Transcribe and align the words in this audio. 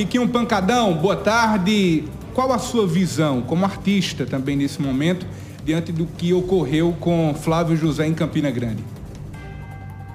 Tiquinho 0.00 0.26
Pancadão, 0.26 0.94
boa 0.94 1.14
tarde. 1.14 2.04
Qual 2.32 2.50
a 2.50 2.58
sua 2.58 2.86
visão 2.86 3.42
como 3.42 3.66
artista 3.66 4.24
também 4.24 4.56
nesse 4.56 4.80
momento, 4.80 5.26
diante 5.62 5.92
do 5.92 6.06
que 6.06 6.32
ocorreu 6.32 6.96
com 6.98 7.34
Flávio 7.34 7.76
José 7.76 8.06
em 8.06 8.14
Campina 8.14 8.50
Grande? 8.50 8.82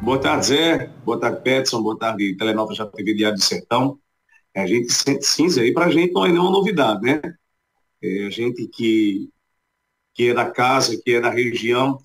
Boa 0.02 0.18
tarde, 0.18 0.48
Zé. 0.48 0.88
Boa 1.05 1.20
tarde, 1.20 1.44
Petson. 1.44 1.84
Boa 1.84 1.96
tarde, 1.96 2.36
Telenova 2.36 2.74
já 2.74 2.88
TV 2.88 3.13
Diário 3.13 3.38
do 3.38 3.44
Sertão. 3.44 4.00
A 4.55 4.66
gente 4.66 4.92
sente 4.92 5.24
cinza 5.28 5.62
aí, 5.62 5.71
pra 5.71 5.91
gente 5.91 6.12
não 6.12 6.25
é 6.25 6.30
nenhuma 6.30 6.50
novidade, 6.50 7.04
né? 7.04 7.21
É, 8.02 8.25
a 8.25 8.32
gente 8.32 8.68
que, 8.70 9.30
que 10.16 10.30
é 10.30 10.34
da 10.34 10.50
casa, 10.50 11.00
que 11.00 11.12
é 11.12 11.21
da 11.21 11.30
região, 11.30 12.00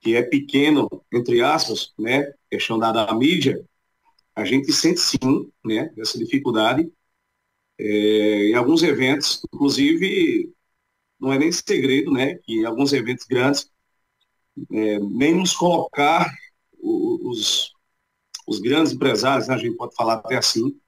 que 0.00 0.16
é 0.16 0.22
pequeno, 0.22 0.88
entre 1.12 1.42
aspas, 1.42 1.92
né? 1.98 2.32
Questão 2.50 2.78
da, 2.78 2.92
da 2.92 3.12
mídia, 3.12 3.62
a 4.34 4.44
gente 4.44 4.72
sente 4.72 5.00
sim, 5.00 5.50
né, 5.64 5.92
essa 5.96 6.18
dificuldade. 6.18 6.90
É, 7.78 8.48
em 8.50 8.54
alguns 8.54 8.82
eventos, 8.82 9.42
inclusive, 9.52 10.52
não 11.20 11.32
é 11.32 11.38
nem 11.38 11.52
segredo, 11.52 12.12
né, 12.12 12.36
que 12.36 12.54
em 12.60 12.66
alguns 12.66 12.92
eventos 12.92 13.26
grandes, 13.26 13.70
é, 14.72 14.98
nem 15.00 15.34
nos 15.34 15.54
colocar 15.54 16.30
os, 16.80 17.72
os 18.46 18.60
grandes 18.60 18.92
empresários, 18.92 19.48
né, 19.48 19.54
a 19.54 19.58
gente 19.58 19.76
pode 19.76 19.94
falar 19.96 20.14
até 20.14 20.36
assim, 20.36 20.78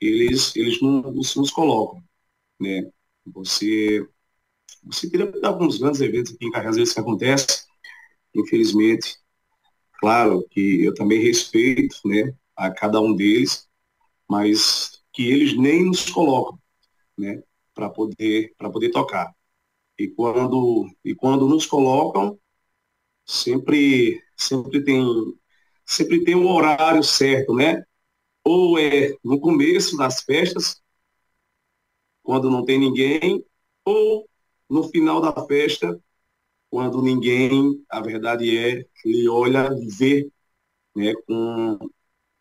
eles, 0.00 0.54
eles 0.56 0.80
não 0.82 1.02
nos, 1.02 1.36
nos 1.36 1.50
colocam, 1.50 2.02
né. 2.60 2.90
Você, 3.26 4.06
você 4.84 5.10
teria 5.10 5.32
alguns 5.44 5.78
grandes 5.78 6.00
eventos 6.00 6.34
aqui 6.34 6.46
em 6.46 6.50
Carregas 6.50 6.92
que 6.94 7.00
acontece, 7.00 7.66
infelizmente, 8.34 9.18
claro 10.00 10.46
que 10.50 10.84
eu 10.84 10.94
também 10.94 11.22
respeito, 11.22 11.96
né, 12.06 12.34
a 12.56 12.70
cada 12.70 13.00
um 13.00 13.14
deles, 13.14 13.68
mas 14.28 14.99
que 15.20 15.30
eles 15.30 15.54
nem 15.54 15.84
nos 15.84 16.08
colocam, 16.10 16.58
né, 17.18 17.42
para 17.74 17.90
poder 17.90 18.54
para 18.56 18.70
poder 18.70 18.90
tocar. 18.90 19.34
E 19.98 20.08
quando 20.08 20.88
e 21.04 21.14
quando 21.14 21.46
nos 21.48 21.66
colocam, 21.66 22.38
sempre 23.26 24.22
sempre 24.36 24.82
tem 24.84 25.04
sempre 25.86 26.24
tem 26.24 26.34
um 26.36 26.48
horário 26.50 27.02
certo, 27.04 27.54
né? 27.54 27.84
Ou 28.44 28.78
é 28.78 29.14
no 29.24 29.40
começo 29.40 29.96
das 29.98 30.22
festas, 30.22 30.82
quando 32.22 32.50
não 32.50 32.64
tem 32.64 32.78
ninguém, 32.78 33.44
ou 33.84 34.26
no 34.70 34.84
final 34.90 35.20
da 35.20 35.46
festa, 35.46 36.00
quando 36.70 37.02
ninguém, 37.02 37.84
a 37.90 38.00
verdade 38.00 38.56
é, 38.58 38.86
lhe 39.04 39.28
olha 39.28 39.70
e 39.74 39.86
vê 39.88 40.30
né, 40.96 41.14
com, 41.26 41.78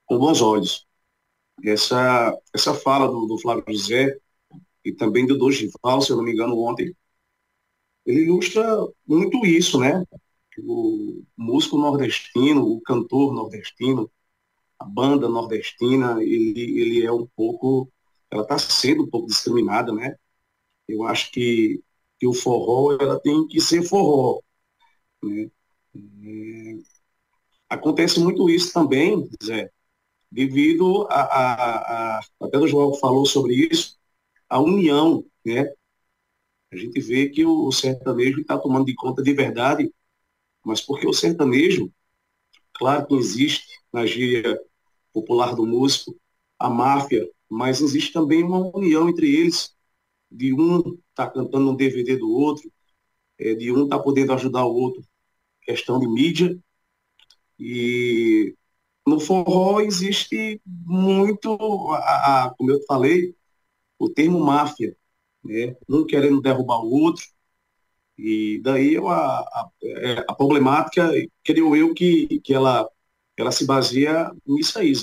com 0.06 0.20
bons 0.20 0.42
olhos. 0.42 0.89
Essa, 1.64 2.38
essa 2.54 2.74
fala 2.74 3.08
do, 3.08 3.26
do 3.26 3.38
Flávio 3.40 3.64
José 3.70 4.18
e 4.86 4.94
também 4.94 5.26
do 5.28 5.38
Dorival, 5.38 6.02
se 6.02 6.12
eu 6.12 6.18
não 6.18 6.24
me 6.24 6.34
engano, 6.34 6.58
ontem, 6.60 6.96
ele 8.06 8.24
ilustra 8.24 8.64
muito 9.08 9.46
isso, 9.46 9.80
né? 9.80 10.04
O 10.60 11.24
músico 11.38 11.78
nordestino, 11.78 12.66
o 12.66 12.82
cantor 12.82 13.34
nordestino, 13.34 14.12
a 14.80 14.86
banda 14.86 15.30
nordestina, 15.30 16.22
ele, 16.24 16.80
ele 16.82 17.06
é 17.06 17.12
um 17.12 17.28
pouco, 17.36 17.92
ela 18.32 18.44
está 18.44 18.58
sendo 18.60 19.04
um 19.04 19.10
pouco 19.10 19.28
discriminada, 19.28 19.94
né? 19.94 20.16
Eu 20.88 21.04
acho 21.06 21.32
que, 21.32 21.84
que 22.20 22.28
o 22.28 22.34
forró, 22.34 22.98
ela 23.00 23.20
tem 23.20 23.48
que 23.48 23.62
ser 23.62 23.84
forró, 23.84 24.42
né? 25.24 25.50
É, 25.96 26.78
acontece 27.70 28.20
muito 28.20 28.50
isso 28.50 28.74
também, 28.74 29.30
Zé, 29.44 29.72
devido 30.32 31.08
a, 31.10 31.22
a, 31.22 32.18
a, 32.20 32.22
até 32.42 32.58
o 32.58 32.68
João 32.68 32.94
falou 32.96 33.26
sobre 33.26 33.56
isso, 33.56 33.98
a 34.50 34.60
união, 34.60 35.26
né? 35.46 35.74
A 36.72 36.78
gente 36.78 37.00
vê 37.02 37.30
que 37.30 37.46
o, 37.46 37.72
sertanejo 37.72 38.42
está 38.42 38.58
tomando 38.58 38.86
de 38.86 38.94
conta 38.96 39.24
de 39.24 39.34
verdade, 39.34 39.92
mas 40.64 40.82
porque 40.82 41.08
o 41.08 41.14
sertanejo, 41.14 41.92
claro 42.74 43.08
que 43.08 43.16
existe 43.16 43.68
na 43.92 44.06
gíria 44.06 44.60
popular 45.14 45.56
do 45.56 45.66
músico, 45.66 46.16
a 46.60 46.70
máfia, 46.70 47.28
mas 47.50 47.82
existe 47.82 48.14
também 48.14 48.44
uma 48.44 48.60
união 48.76 49.10
entre 49.10 49.28
eles, 49.36 49.76
de 50.32 50.54
um 50.54 50.98
tá 51.16 51.30
cantando 51.30 51.72
um 51.72 51.76
DVD 51.76 52.18
do 52.18 52.32
outro, 52.32 52.72
é, 53.40 53.56
de 53.56 53.72
um 53.72 53.88
tá 53.88 53.98
podendo 53.98 54.34
ajudar 54.34 54.66
o 54.66 54.74
outro, 54.76 55.04
questão 55.64 56.00
de 56.00 56.08
mídia, 56.08 56.58
e 57.60 58.56
no 59.10 59.20
forró 59.20 59.82
existe 59.82 60.62
muito, 60.66 61.58
a, 61.94 62.46
a, 62.46 62.50
como 62.56 62.72
eu 62.72 62.82
falei, 62.88 63.36
o 64.00 64.10
termo 64.10 64.40
máfia, 64.40 64.96
né? 65.44 65.76
um 65.90 66.06
querendo 66.06 66.42
derrubar 66.42 66.82
o 66.84 66.92
outro, 66.92 67.24
e 68.18 68.60
daí 68.64 68.98
a, 68.98 69.02
a, 69.12 69.70
é, 69.84 70.26
a 70.28 70.36
problemática, 70.36 71.12
creio 71.44 71.76
eu, 71.76 71.94
que, 71.94 72.40
que 72.42 72.54
ela, 72.54 72.88
ela 73.38 73.52
se 73.52 73.66
baseia 73.66 74.32
nisso 74.46 74.80
aí, 74.80 74.94